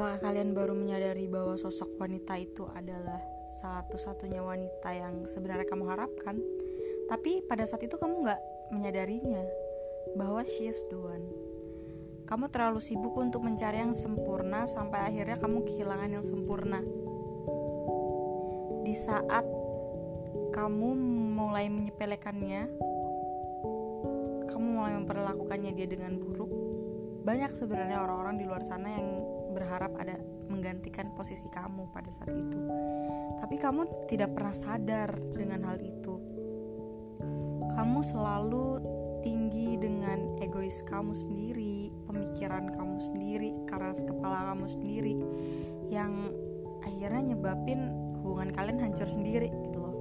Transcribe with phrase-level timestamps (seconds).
[0.00, 3.20] kalian baru menyadari bahwa sosok wanita itu adalah
[3.60, 6.40] satu-satunya wanita yang sebenarnya kamu harapkan,
[7.12, 8.40] tapi pada saat itu kamu nggak
[8.72, 9.44] menyadarinya
[10.16, 11.26] bahwa she is the one.
[12.24, 16.80] Kamu terlalu sibuk untuk mencari yang sempurna sampai akhirnya kamu kehilangan yang sempurna.
[18.86, 19.44] Di saat
[20.54, 20.88] kamu
[21.34, 22.62] mulai menyepelekannya,
[24.46, 26.50] kamu mulai memperlakukannya dia dengan buruk,
[27.26, 30.18] banyak sebenarnya orang-orang di luar sana yang berharap ada
[30.50, 32.58] menggantikan posisi kamu pada saat itu.
[33.38, 36.14] Tapi kamu tidak pernah sadar dengan hal itu.
[37.70, 38.82] Kamu selalu
[39.22, 45.14] tinggi dengan egois kamu sendiri, pemikiran kamu sendiri, keras kepala kamu sendiri
[45.88, 46.12] yang
[46.82, 47.80] akhirnya nyebabin
[48.20, 49.96] hubungan kalian hancur sendiri gitu loh.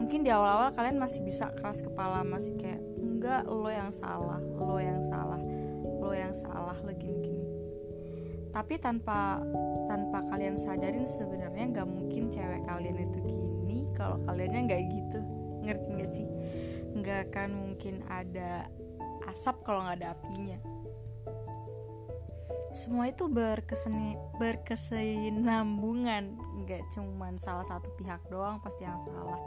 [0.00, 4.80] Mungkin di awal-awal kalian masih bisa keras kepala, masih kayak enggak lo yang salah, lo
[4.80, 5.40] yang salah
[6.08, 7.46] lo yang salah lo gini gini
[8.48, 9.44] tapi tanpa
[9.86, 13.58] tanpa kalian sadarin sebenarnya nggak mungkin cewek kalian itu gini
[13.98, 15.20] kalau kaliannya nggak gitu.
[15.66, 16.26] Ngerti nggak sih?
[16.94, 18.70] Nggak akan mungkin ada
[19.28, 20.58] asap kalau nggak ada apinya.
[22.72, 26.38] Semua itu berkeseni berkesinambungan.
[26.62, 29.40] Nggak cuman salah satu pihak doang pasti yang salah.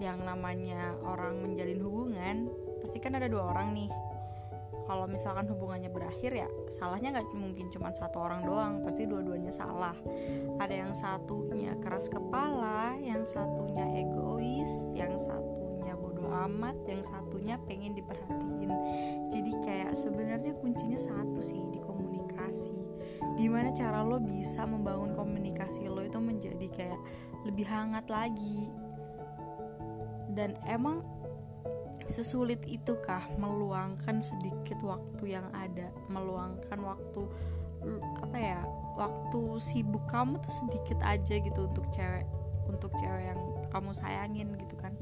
[0.00, 2.48] Yang namanya orang menjalin hubungan
[2.80, 3.90] pasti kan ada dua orang nih
[4.88, 9.92] kalau misalkan hubungannya berakhir ya salahnya nggak mungkin cuma satu orang doang pasti dua-duanya salah.
[10.56, 17.92] Ada yang satunya keras kepala yang satunya egois yang satunya bodoh amat yang satunya pengen
[18.00, 18.72] diperhatiin.
[19.28, 22.80] Jadi kayak sebenarnya kuncinya satu sih di komunikasi.
[23.36, 27.00] Gimana cara lo bisa membangun komunikasi lo itu menjadi kayak
[27.44, 28.72] lebih hangat lagi?
[30.32, 31.17] Dan emang
[32.08, 37.22] Sesulit itukah meluangkan sedikit waktu yang ada, meluangkan waktu
[38.24, 38.60] apa ya,
[38.98, 42.26] waktu sibuk kamu tuh sedikit aja gitu untuk cewek,
[42.66, 44.96] untuk cewek yang kamu sayangin gitu kan.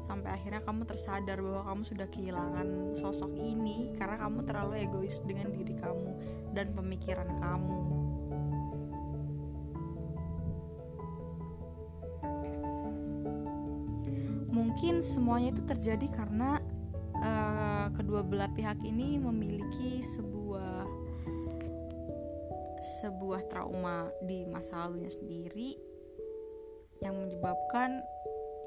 [0.00, 5.52] Sampai akhirnya kamu tersadar bahwa kamu sudah kehilangan sosok ini karena kamu terlalu egois dengan
[5.52, 6.12] diri kamu
[6.56, 8.05] dan pemikiran kamu.
[14.56, 16.56] Mungkin semuanya itu terjadi karena
[17.20, 20.88] uh, kedua belah pihak ini memiliki sebuah
[23.04, 25.76] sebuah trauma di masa lalunya sendiri
[27.04, 28.00] yang menyebabkan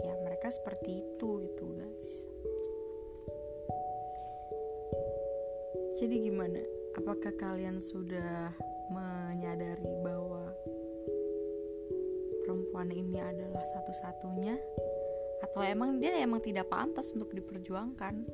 [0.05, 2.11] ya mereka seperti itu gitu guys.
[5.97, 6.61] Jadi gimana?
[6.95, 8.53] Apakah kalian sudah
[8.93, 10.53] menyadari bahwa
[12.45, 14.55] perempuan ini adalah satu-satunya
[15.39, 18.27] atau emang dia emang tidak pantas untuk diperjuangkan